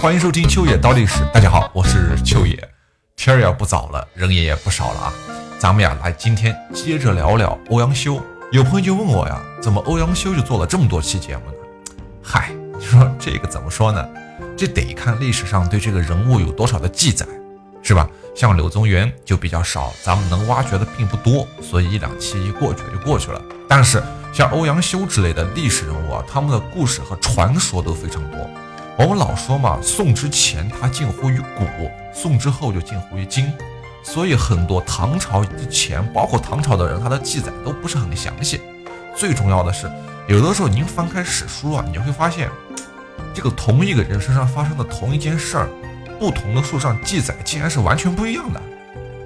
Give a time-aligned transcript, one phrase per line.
[0.00, 1.24] 欢迎收听秋野刀历史。
[1.34, 2.56] 大家好，我是秋野。
[3.16, 5.12] 天儿也不早了，人也也不少了啊。
[5.58, 8.22] 咱们呀，来今天接着聊聊欧阳修。
[8.52, 11.52] 有朋友就问我呀，怎么欧阳修就做了这么多期节目呢？
[12.22, 14.08] 嗨，你说这个怎么说呢？
[14.56, 17.26] 这得看历史上对这个人物有多少的记载，
[17.82, 18.08] 是吧？
[18.36, 23.42] 像柳宗元就比较少，咱们能挖掘的并不多，所以一两期一过去就过去了。
[23.68, 24.00] 但是
[24.32, 28.48] 像欧阳修之类的历史人物啊，他们的故事和传说都非常多。
[28.98, 31.64] 我们老说嘛，宋之前它近乎于古，
[32.12, 33.48] 宋之后就近乎于今，
[34.02, 38.60] 所以很多唐朝之前，包括唐朝的人，他的记载都不是很详细。
[39.16, 39.88] 最重要的是，
[40.26, 42.50] 有的时候您翻开史书啊，你就会发现，
[43.32, 45.68] 这个同一个人身上发生的同一件事儿。
[46.18, 48.60] 不同的书上记载竟然是完全不一样的，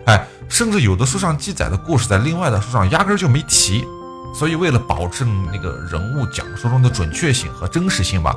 [0.05, 3.83] 哎，甚至有的书上记载的故事在另外的书上压根就没提，
[4.35, 8.37] 所以为了保证那个人物讲述中的准确性和真实性吧，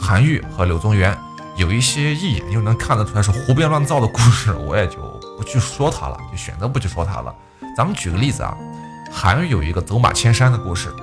[0.00, 1.16] 韩愈和柳宗元
[1.56, 4.96] 有一些一眼就能看得出来是胡编乱造的故事，我也就
[5.36, 7.34] 不去说他了，就选择不去说他了。
[7.76, 8.54] 咱们举个例子啊，
[9.12, 10.94] 韩愈有一个走马千山的故事，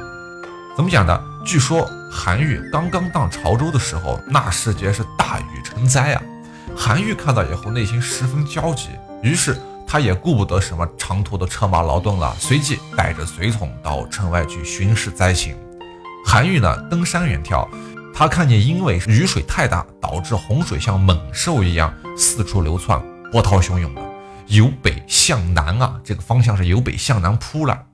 [0.76, 1.24] 怎么讲的？
[1.46, 6.22] 据说韩愈刚刚到潮州的时候，那时节是大雨成灾啊。
[6.76, 8.90] 韩愈看到以后，内心十分焦急，
[9.22, 15.56] 于是他也顾不得什么长途的车马劳顿了，随即带着随从到城外去巡视灾情。
[16.26, 17.68] 韩愈呢，登山远眺，
[18.16, 24.02] 他看见因为雨水太大，导致洪水像猛兽一样四处流窜，波涛汹涌的，
[24.48, 27.86] 由北向南啊，这个方向是由北向南扑来。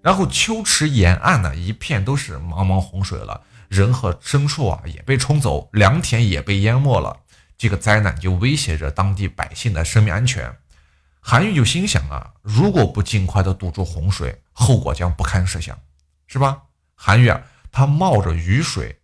[0.00, 7.14] 然后秋池沿岸呢，一片都是茫茫洪水了，人和牲畜啊也被冲走，良田也被淹没了。
[7.58, 10.50] 这个灾难就威胁着当地百姓的生命安全，
[11.20, 15.78] 韩愈就心想啊，如果不尽快的堵住洪水，后果将不堪设想，
[16.26, 16.62] 是吧？
[16.94, 18.98] 韩愈啊，他冒着雨水，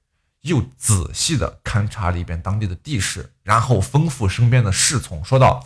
[0.47, 5.63] 又仔细的勘察了一遍当地的地势，然后吩咐身边的侍从说道：“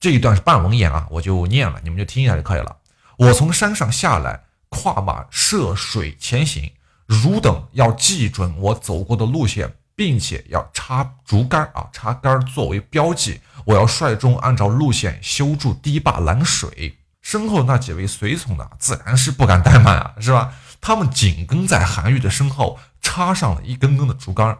[0.00, 2.76] 这一段是半文言啊，我就念了，你们就听一下就可以了。
[3.18, 6.72] 我从山上下来，跨马涉水前行，
[7.06, 13.40] 汝等要记准我走过的路线。”并且要插竹竿啊，插竿作为标记。
[13.64, 16.98] 我要率众按照路线修筑堤坝拦水。
[17.22, 20.52] 身后那几位随从呢，自然是不敢怠慢啊，是吧？
[20.80, 24.58] 他们紧跟在韩愈的身后，插上了一根根的竹竿。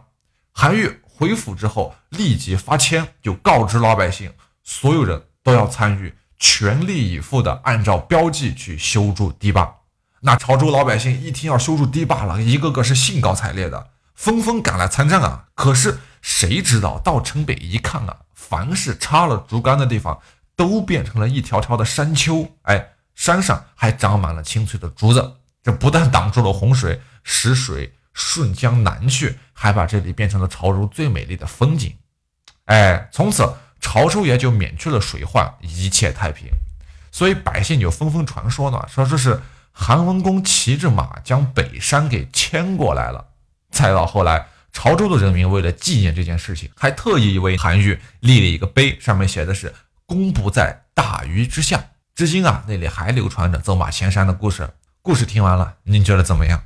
[0.53, 4.31] 韩愈回府之后，立即发签，就告知老百姓，
[4.63, 9.75] 所有人都要参与，全力以赴的按照标记去修筑堤坝。
[10.21, 13.89] 那潮州老百姓一听要修筑堤坝了，一个个是兴高采烈的。
[14.13, 15.47] 纷纷赶来参战啊！
[15.55, 20.17] 可是谁知道到城北一看啊，凡是插了竹竿的地方，
[20.55, 22.49] 都变成了一条条的山丘。
[22.61, 31.95] 哎，山上还长满了青翠的竹子，这不但挡住了洪水，使水顺江南去，还把这里变成了潮州最美丽的风景。
[32.63, 36.47] 哎，从此潮州也就免去了水患，一切太平。
[37.11, 39.39] 所以百姓就纷纷传说呢，说这是
[39.71, 43.27] 韩文公骑着马将北山给牵过来了。
[43.69, 49.73] 再到后来，潮州的人民为了纪念这件事情，还特意为韩愈立了一个碑，上面写的是
[50.07, 51.83] “功不在大禹之下”。
[52.15, 54.69] 至今啊，那里还流传着走马千山的故事。
[55.01, 56.63] 故事听完了，您觉得怎么样？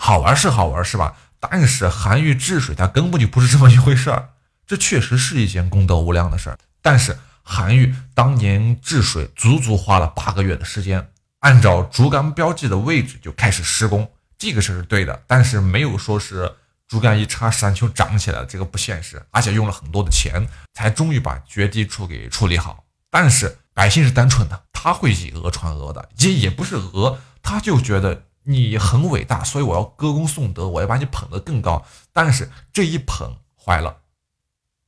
[0.00, 1.14] 好玩是好玩，是吧？
[1.40, 4.30] 但是韩愈治水，他根本就不是这么一回事儿。
[4.64, 6.58] 这确实是一件功德无量的事儿。
[6.80, 11.10] 但是韩愈当年治水，足足花了八个月的时间，
[11.40, 14.08] 按照竹竿标记的位置就开始施工。
[14.38, 16.54] 这个事儿是对的，但是没有说是
[16.86, 22.84] 竹竿一插山丘长起来了，这个不现实，而且用了很多的钱才终于把决堤处给处理好。
[23.10, 31.84] 但是百姓是单纯的，他会以讹传讹的，也也不是讹，他就觉得你很伟大，所以我要歌功颂德，我要把你捧得更高。
[32.14, 33.98] 但是这一捧坏了，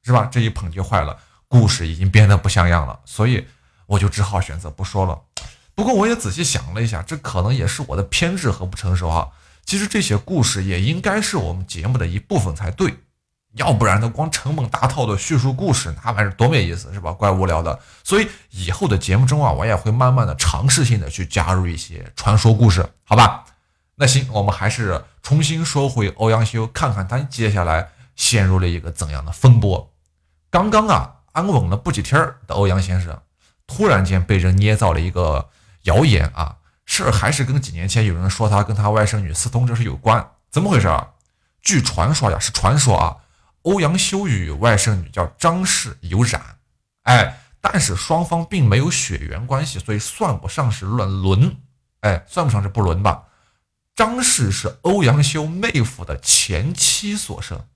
[0.03, 0.25] 是吧？
[0.33, 3.47] 这一捧就坏了，故事已经变得不像样了，所以
[3.85, 5.21] 我就只好选择不说了。
[5.75, 9.29] 不过我也仔细想了一下，这可能也是我的偏执和不成熟啊。
[9.67, 12.95] 其实这些故事也应该是我们节目的一部分才对，
[13.55, 17.13] 要不然呢，光成本大套的叙述故事，那玩意儿多没意思，是吧？
[17.13, 17.79] 怪无聊的。
[18.05, 23.45] 所以以后的节目中啊，我也会慢慢的尝试性的去加入一些传说故事，好吧？
[23.97, 29.93] 那行，我们还是重新说回欧阳修，看看他接下来陷入了一个怎样的风波。
[30.49, 33.21] 刚刚啊，安稳了不几天的欧阳先生，
[33.67, 35.49] 突然间被人捏造了一个
[35.83, 36.57] 谣言啊。
[36.87, 41.09] 事儿还是跟几年前有人说他跟他外甥女私通这事有关，怎么回事啊？
[41.63, 43.17] 据传说呀，是传说啊，
[43.63, 46.41] 欧阳修与外甥女叫张氏有染，
[47.03, 51.57] 哎，但是双方并没有血缘关系，所以算不上是乱伦，
[52.01, 53.25] 哎，算不上是不伦吧？
[53.95, 57.67] 张氏是欧阳修妹夫的前妻所生，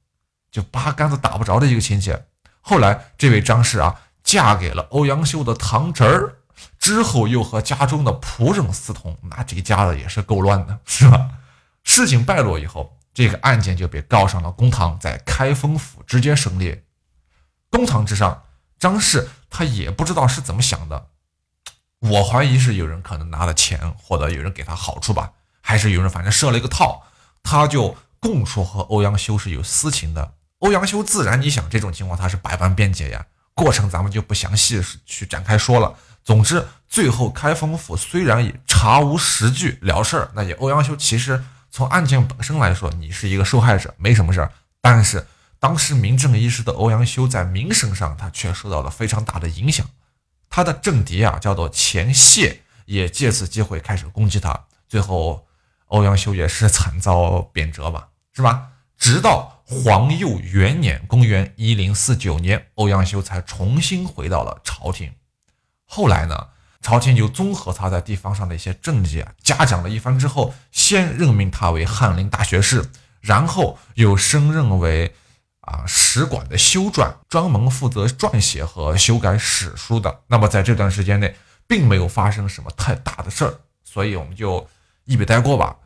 [0.50, 2.16] 就八竿子打不着的一个亲戚。
[2.62, 6.36] 后来这位张氏啊，嫁给了欧阳修的堂侄儿，
[6.78, 11.28] 之后又和家中的仆人私通，那这家子也是够乱的，是吧？
[11.82, 16.82] 事情败落以后，这个案件就被告上了公堂，在开封府直接审理。
[17.70, 18.42] 公堂之上，
[18.78, 21.06] 张氏他也不知道是怎么想的，
[22.00, 27.04] 我怀疑是有人可能拿了钱，或者有人给他好处吧，还是有人反正设了一个套，
[27.42, 30.34] 他就供出和欧阳修是有私情的。
[30.58, 33.24] 欧阳修自然，你想这种情况他是百般辩解呀，
[33.54, 35.94] 过程咱们就不详细去展开说了。
[36.24, 44.52] 总之，最后开封府虽然以查无实据了事儿，那也欧阳修其实从案件本身来说，你是一个受害者，没什么事儿。
[44.80, 45.26] 但是
[45.58, 49.84] 当时名正言顺的欧阳修在名声上，他却受到了非常大的影响。
[50.48, 54.66] 他的政敌啊，叫做钱谢，也借此机会开始攻击他。
[54.86, 55.48] 最后，
[55.86, 58.68] 欧阳修也是惨遭贬谪吧，是吧？
[58.96, 65.12] 直到皇佑元年（公元1049年），欧阳修才重新回到了朝廷。
[65.86, 66.50] 后来呢，
[66.84, 72.84] 朝廷就综合他在地方上的一些政绩啊，嘉奖了一番之后，先任命他为翰林大学士，
[73.22, 75.14] 然后又升任为
[75.62, 80.20] 啊史馆的修撰，专门负责撰写和修改史书的。
[80.26, 81.34] 那么在这段时间内，
[81.66, 84.68] 并没有发生什么太大的事儿，所以我们就
[85.06, 85.76] 一笔带过吧。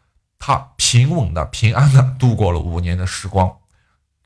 [0.41, 3.56] 他平稳的、平安的度过了五年的时光。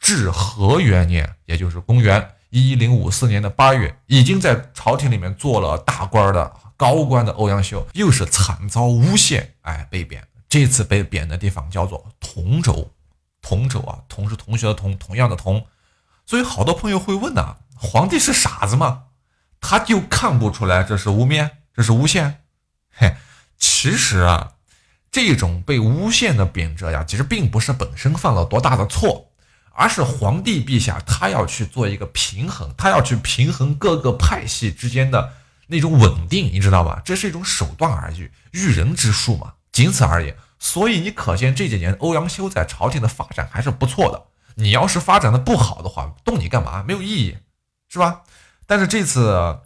[0.00, 10.26] 至和元年，也就是公元一零五四年的八月，已经在朝廷里面做了大官的高官的欧阳修，又是惨遭诬陷，哎，被贬。
[10.48, 12.90] 这次被贬的地方叫做同州。
[13.40, 15.64] 同州啊，同是同学的同，同样的同。
[16.26, 19.04] 所以好多朋友会问呐，皇帝是傻子吗？
[19.60, 22.42] 他就看不出来这是污蔑，这是诬陷？
[22.90, 23.14] 嘿，
[23.56, 24.54] 其实啊，
[25.12, 29.28] 这种被诬陷的贬谪呀，其实并不是本身犯了多大的错。
[29.74, 35.32] 而是皇帝陛下，他要去做一个平衡，他要去平衡各个派系之间的
[35.72, 37.02] 那种稳定，你知道吧？
[37.04, 40.32] 这是一种手段而已，驭人之术嘛，仅此而已。
[40.60, 44.22] 所以你可见这几年欧阳修在朝廷的发展还是不错的。
[44.54, 46.84] 你要是发展的不好的话，动你干嘛？
[46.86, 47.38] 没有意义，
[47.88, 48.20] 是吧？
[48.66, 49.58] 但是这次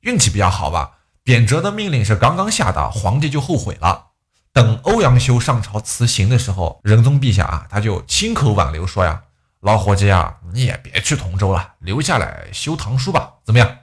[0.00, 4.08] 运气比较好吧，贬谪的命令是刚刚下达，皇帝就后悔了。
[4.52, 9.22] 等欧阳修上朝辞行的时候，仁宗陛下啊，他就亲口挽留说呀。
[9.60, 13.78] 老伙计啊，你也别去同州了，留下来修唐书吧，怎么样？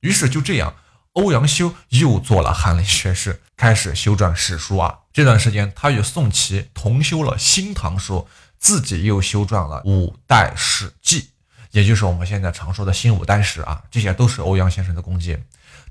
[0.00, 0.74] 于是就这样，
[1.16, 4.98] 欧阳修又做了翰林学士，开始修撰史书啊。
[5.14, 8.18] 这段时间，他与宋祁同修了《新唐书》，
[8.58, 11.22] 自己又修撰了《五代史记》，
[11.70, 13.82] 也就是我们现在常说的新五代史啊。
[13.90, 15.38] 这些都是欧阳先生的功绩。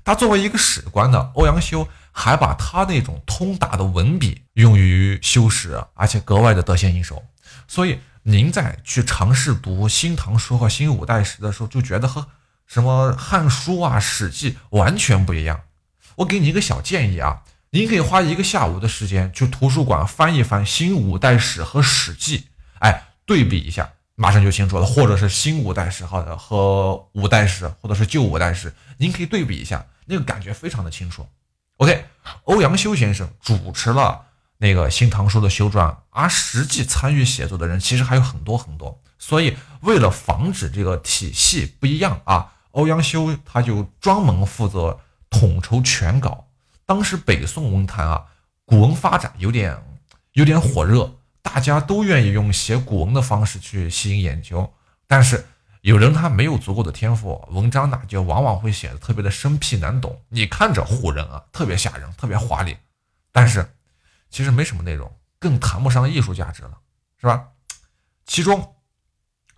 [0.04, 7.24] 他作为一个史官呢，欧阳修还把他那种通达的文笔用于修史，而且格外的得心应手。
[7.66, 7.98] 所以。
[8.28, 12.26] 您在去尝试读《新唐书》和《新五代史》的时候，就觉得和
[12.66, 15.62] 什么《汉书》啊、《史记》完全不一样。
[16.16, 22.38] 我给你一个小建议啊，您可以花一个下午的时间去图书馆翻一翻《新五代史》和《史记》，
[22.80, 24.86] 哎，对比一下，马上就清楚了。
[24.86, 31.26] 或者是《新五代史》和和《五代史》，或者是《旧五代史》，您可以对比一下，那个感觉非常的清楚。
[31.76, 32.06] OK，
[32.44, 34.22] 欧阳修先生主持了。
[34.58, 46.46] 那个《新唐书》的修撰，而实际参与写作的人其实还有很多很多，所以为了防止这个体系不一样啊，欧阳修他就专门负责统筹全稿。
[46.84, 48.26] 当时北宋文坛啊，
[48.64, 49.76] 古文发展有点
[50.32, 54.74] 有点火热，大家都愿意用写古文的方式去吸引眼球，
[55.06, 55.46] 但是
[55.80, 62.76] 有人他没有足够的天赋，文章呢就往往会写的特别的生僻难懂，你看着唬人啊，特别吓人，特别华丽，
[63.32, 63.72] 但是。
[64.28, 66.72] 其实没什么内容，更谈不上艺术价值了，
[67.18, 67.48] 是吧？
[68.26, 68.74] 其中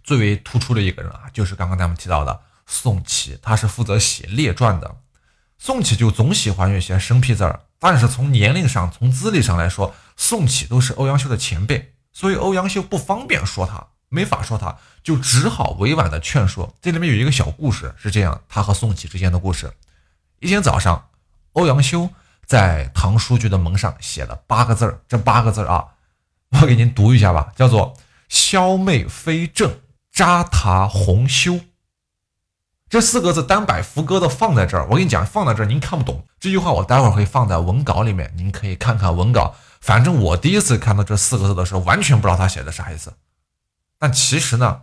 [0.04, 4.98] 最为突出的一个人啊，就是刚刚咱们提到的宋祁，他是负责写列传的。
[5.58, 16.72] 宋祁就总喜欢用一些生僻字儿，但是从年龄上、从资历上来说，宋祁都是欧阳修的前辈，所以欧阳修不方便说他，没法说他，就只好委婉的劝说。
[16.80, 19.72] 这里面有一个小故事，是这样，他和宋祁之间的故事。
[20.38, 21.08] 一天早上，
[21.54, 22.08] 欧阳修。
[22.46, 25.84] 在唐书局的门上写了八个字儿，这八个字儿啊，
[26.48, 27.94] 我给您读一下吧，叫做
[28.30, 31.60] “萧妹非正，扎塔红修”。
[32.88, 39.54] 这四个字单摆副歌的放在这儿，我跟你讲，放在这儿您看不懂这句话，我待会儿会放在文稿里面，您可以看看文稿。
[39.80, 43.12] 反正我第一次看到这四个字的时候，完全不知道他写的啥意思。
[43.98, 44.80] 但其实呢，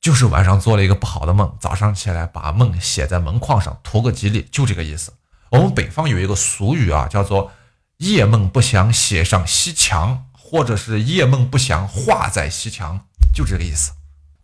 [0.00, 5.12] 就是晚上做了一个不好的梦，早上起来把梦写在门框上，图个吉利，就这个意思。
[5.50, 7.52] 我们北方有一个俗语啊，叫做
[7.98, 13.00] “夜梦不祥写上西墙”，或者是“夜梦不祥画在西墙”，
[13.34, 13.92] 就这个意思。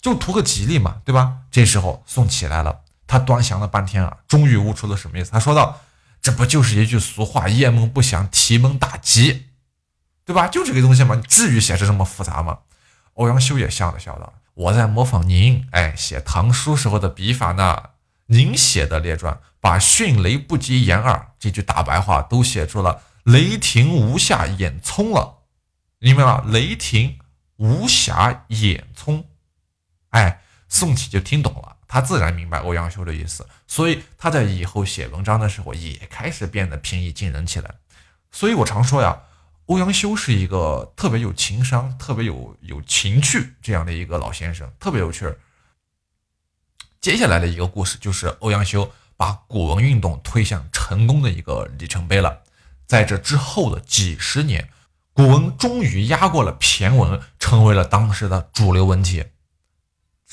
[0.04, 1.38] 就图个吉利嘛，对吧？
[1.50, 5.30] 这时候宋起来了，他端详了半天啊，终于悟出了什么意思。
[5.30, 5.80] 他说道
[6.20, 9.46] ：“这不就是一句俗话，夜梦不祥，提门大吉，
[10.26, 10.46] 对吧？
[10.46, 12.58] 就这个东西嘛，你至于写的这么复杂吗？”
[13.14, 17.82] 欧阳修也笑了笑道：“我在模仿您，哎，写唐书时候的笔法呢。
[18.26, 25.38] 您写的列传，把迅雷不及掩耳这句大白话都写出了雷霆无暇掩聪了，
[25.98, 26.44] 明白吗？
[26.46, 27.18] 雷霆
[27.56, 29.24] 无暇掩聪，
[30.14, 37.74] 哎，宋祁就听懂了，他自然明白欧阳修的意思，所以他在以后写文章的时候也开始变得平易近人起来。
[38.32, 39.20] 所以我常说呀。”
[39.66, 45.38] 欧阳修是一个特别有情商、特别有有情趣这样的一个老先生，特别有趣儿。
[47.00, 52.42] 接下来的一个故事就是欧阳修把古文运动推向成功的一个里程碑了。
[52.86, 54.68] 在这之后的几十年，
[55.14, 59.24] 古文终于压过了骈文，成为了当时的主流文体。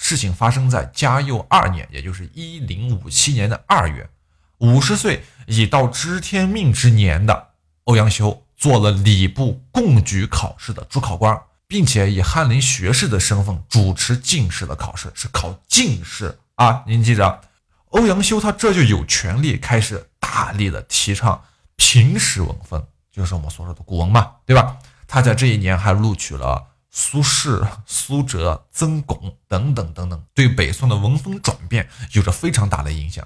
[0.02, 4.10] 事情发生在嘉佑二年，也就是一零五七年的二月，
[4.58, 7.50] 五十岁已到知天命之年的
[7.84, 8.44] 欧阳修。
[8.62, 16.84] 做了礼部贡举考试的主考官，并且以翰林学士的身份主持进士的考试，是考进士啊！
[16.86, 17.42] 您记着，
[17.88, 21.44] 欧阳修他这就有权利开始大力的提倡
[21.76, 24.78] 平实文风，就是我们所说的古文嘛，对吧？
[25.08, 33.26] 他在这一年还录取了苏轼、苏辙、曾巩等等等等，对北宋的文风转变有着非常大的影响。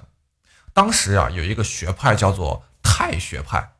[0.72, 3.72] 当时啊，有一个学派叫做太学派。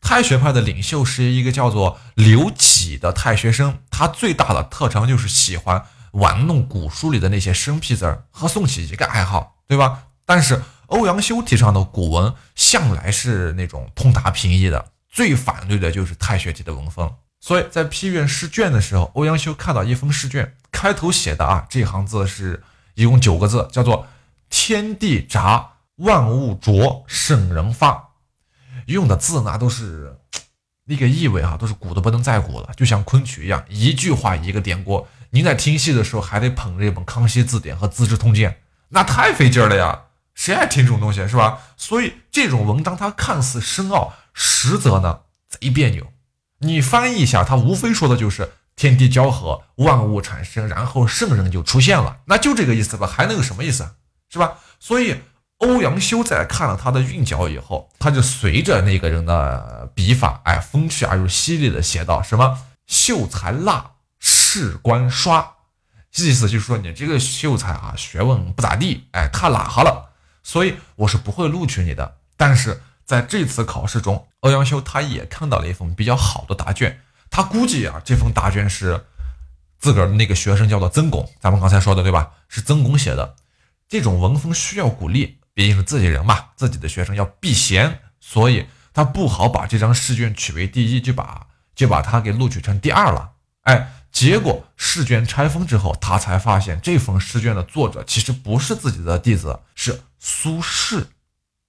[0.00, 10.04] 太学派的领袖是一个叫做刘启的太学生，他最大的特长就是喜欢玩弄古书里的那些生僻字儿，和宋祁一个爱好，对吧？
[10.24, 17.14] 但是欧阳修提倡的古文向来是那种通达平易的，最反对的就是太学体的文风。
[17.40, 22.62] 所以在批阅试卷的时候，欧阳修看到一封试卷，开头写的啊这行字是
[22.94, 24.06] 一共九个字，叫做
[24.50, 28.10] “天地杂，万物浊，圣人发”。
[28.86, 30.16] 用的字那都是
[30.84, 35.06] 那个意味哈，都是古的不能再古了，就像昆曲一样，一句话一个典故。
[35.30, 38.50] 您在听戏的时候还得捧着一本《康熙字典》和《资治通鉴》，
[38.88, 40.02] 那太费劲了呀！
[40.34, 41.58] 谁爱听这种东西是吧？
[41.76, 46.06] 所以这种文章它看似深奥，实则呢贼别扭。
[46.60, 53.90] 你翻译一下，它无非说的就是天地交合，万物产生，然后圣人就出现了，那就这个意思吧，还能有什么意思
[54.30, 54.54] 是吧？
[54.78, 55.20] 所以。
[55.60, 65.56] 欧阳修在看了他的韵脚以后，他就随着那个人的笔法，哎，风趣而又犀利的写道：“什么秀才辣，士官刷。”
[66.16, 70.12] 意思就是说你这个秀才啊，学问不咋地，哎，太拉哈了，
[70.42, 72.16] 所以我是不会录取你的。
[72.38, 79.04] 但是在这次考试中，欧阳修他也看到了一封比较好的答卷，他估计啊，这封答卷是
[79.80, 82.30] 自个儿的那个学生叫做曾巩，咱们刚才说的对吧？
[82.46, 83.34] 是曾巩写的。
[83.88, 85.38] 这种文风需要鼓励。
[85.54, 88.64] 毕竟是自己人嘛，自己的学生要避嫌，所以
[88.94, 93.32] 他不好把这张试卷取为第一，就把就把他给录取成第二了。
[93.62, 101.06] 哎，结果试卷拆封之后，他才发现这封试卷的作者其实不是自己的弟子，是苏轼。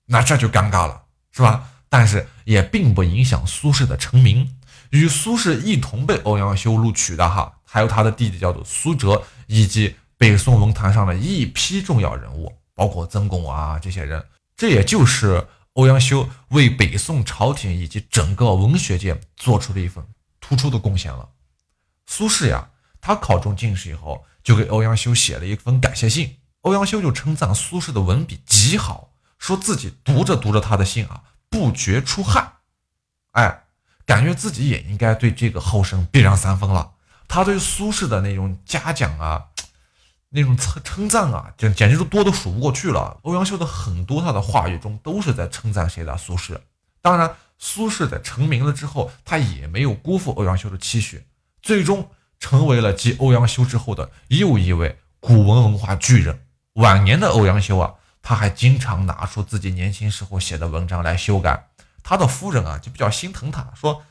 [0.06, 1.70] 那这就尴尬了，是吧？
[1.90, 4.58] 但是也并不影响苏轼的成名。
[4.92, 12.54] 与苏轼一同被欧阳修录取的哈，还有他的弟弟叫做苏辙，以及北宋文坛上的一批重要人物。
[12.74, 14.26] 包括曾巩啊这些人，
[14.58, 20.04] 这也就是欧阳修为北宋朝廷以及整个文学界做出的一份
[20.40, 21.30] 突出的贡献了。
[22.08, 22.70] 苏轼呀，
[23.00, 26.38] 他考中进士以后，就给欧阳修写了一封感谢信。
[26.62, 29.11] 欧阳修就称赞苏轼的文笔极好，
[29.42, 32.54] 说自己读着读着他的信啊，不觉出汗，
[33.32, 33.64] 哎，
[34.06, 36.92] 感觉自己也应该对这个后生避让三分了。
[37.28, 39.48] 他对苏轼的那种嘉奖啊。
[40.34, 43.20] 那种称称赞啊，简简直都多的数不过去了。
[43.24, 46.58] 欧阳修的很多他的话语中都是在称赞谁的苏轼。
[47.02, 51.26] 当然，苏轼在成名了之后，他也没有辜负欧阳修的期许，
[51.62, 56.46] 最终成为了继欧阳修之后的又一位古文文化巨人。
[56.76, 61.68] 晚年的欧阳修啊，他还经常拿出自己年轻时候写的文章来修改。
[62.04, 64.04] 他的夫人啊，就比较心疼他，说，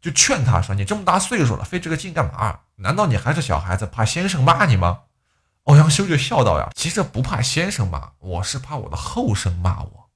[0.00, 2.60] 就劝他说：“你这么大岁数了，费这个劲干嘛？
[2.76, 5.00] 难道你还是小孩子，怕先生骂你吗？”
[5.64, 10.10] 欧阳修就笑道：“呀，其实不怕先生骂，我是怕我的后生骂我。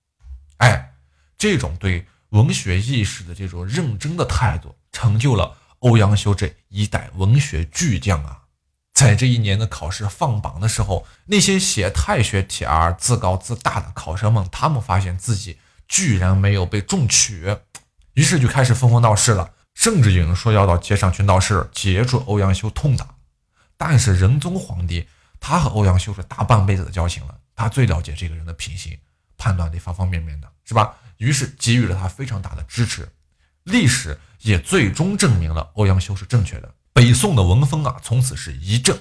[0.59, 0.94] 哎，
[1.37, 8.41] 这种对文学意识的这种认真的态度，成就了欧阳修这一代文学巨匠啊！
[9.02, 17.56] 在这一年的考试放榜的时候，那些写太学体而自高自大的考生们，他们发现自己居然没有被中取，
[18.14, 23.09] 于是就开始纷纷闹事了，甚至有人说要到街上去闹事，截住欧阳修痛打。
[23.76, 25.06] 但是仁宗皇帝。
[25.44, 28.97] 他和欧阳修是大半辈子的交情了，他最了解这个人的品行，
[29.37, 30.94] 判断的方方面面的，是吧？
[31.16, 33.09] 于是给予了他非常大的支持。
[33.64, 36.73] 历史也最终证明了欧阳修是正确的。
[36.92, 38.99] 北宋的文风啊，从此是一正，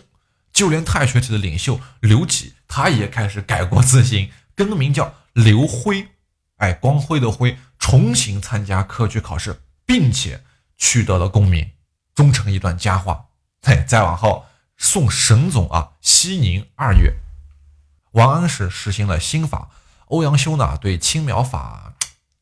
[0.53, 6.07] 就连太学体的领袖刘启，他也开始改过自新，更名叫刘辉，
[6.57, 10.43] 哎，光辉的辉，重新参加科举考试，并且
[10.77, 11.71] 取得了功名，
[12.15, 13.25] 终成一段佳话。
[13.61, 14.45] 嘿，再往后，
[14.77, 17.15] 宋神宗啊，熙宁二月，
[18.11, 19.69] 王安石实行了新法，
[20.05, 21.93] 欧阳修呢对青苗法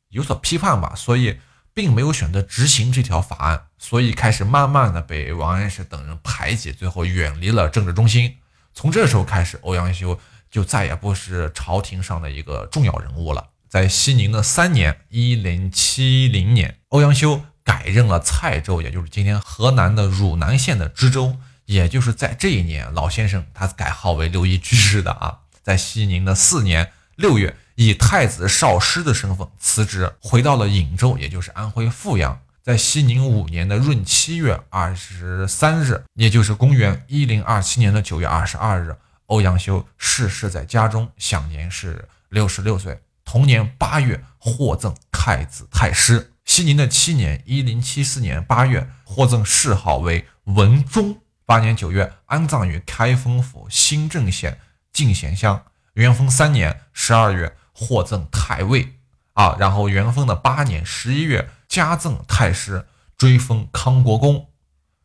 [0.09, 1.39] 有所批判吧，所以。
[1.73, 8.37] 并没有选择执行这条法案，所以开始慢慢的被王安石等人排挤，最后远离了政治中心。
[8.73, 10.19] 从这时候开始，欧阳修
[10.51, 13.49] 就再也不是朝廷上的一个重要人物了。
[13.69, 21.37] 在熙宁的三年（一零七零年），欧阳修改任了蔡州，也就是今天河南的汝南县的知州。
[21.65, 25.39] 也就是在这一年，老先生他改号为六一居士的啊。
[25.61, 27.55] 在熙宁的四年六月。
[27.81, 32.37] 以太子少师的身份辞职，回到了颍州，也就是安徽阜阳。
[32.61, 38.93] 在熙宁五年的闰七月二十三日，也就是公元一零二七年的九月二十二日，
[39.27, 42.99] 欧阳修逝世在家中，享年是六十六岁。
[43.23, 46.33] 同年八月，获赠太子太师。
[46.43, 51.21] 熙宁的七年（一零七四年八月），获赠谥号为文忠。
[51.45, 54.59] 八年九月，安葬于开封府新郑县
[54.91, 55.63] 进贤乡。
[55.93, 57.55] 元丰三年十二月。
[57.79, 58.95] 获赠太尉
[59.33, 62.85] 啊，然后元丰的八年十一月加赠太师，
[63.17, 64.47] 追封康国公。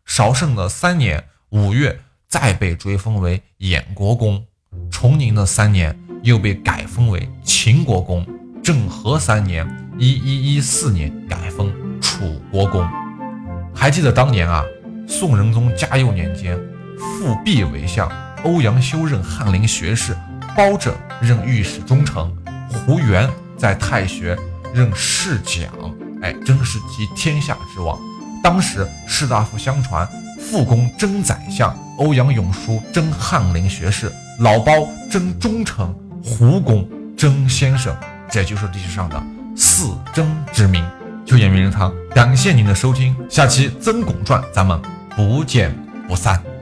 [0.04, 4.45] 绍圣的三年五月再被追封为衍国公。
[4.90, 8.26] 崇宁的三年又被改封为秦国公。
[8.61, 9.64] 政和三年
[9.99, 12.85] 一一一四年改封楚国公。
[13.73, 14.64] 还记得当年啊，
[15.07, 16.59] 宋仁宗嘉佑年间，
[16.99, 18.11] 复辟为相，
[18.43, 20.16] 欧阳修任翰林学士，
[20.57, 22.35] 包拯任御史中丞。
[22.74, 24.37] 胡元在太学
[24.74, 25.70] 任侍讲，
[26.22, 27.98] 哎，真是集天下之望。
[28.42, 30.06] 当时士大夫相传，
[30.38, 35.87] 傅公征宰相，欧阳永叔征翰林学士，老包征忠臣，
[36.22, 37.96] 胡公征先生，
[38.30, 39.22] 这就是历史上的
[39.56, 40.84] 四征之名。
[41.24, 44.78] 秋野名人堂，感谢您的收听，下期《曾巩传》咱们
[45.16, 45.74] 不见
[46.06, 46.54] 不散。